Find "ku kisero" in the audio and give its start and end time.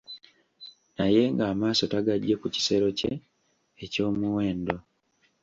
2.41-2.87